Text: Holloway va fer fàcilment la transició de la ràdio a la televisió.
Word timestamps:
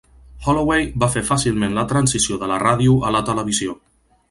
Holloway 0.45 0.87
va 1.03 1.09
fer 1.15 1.23
fàcilment 1.27 1.77
la 1.79 1.85
transició 1.93 2.41
de 2.45 2.51
la 2.55 2.59
ràdio 2.65 2.99
a 3.11 3.15
la 3.19 3.25
televisió. 3.31 3.79